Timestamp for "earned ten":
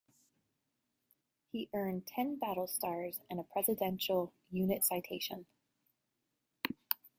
1.75-2.39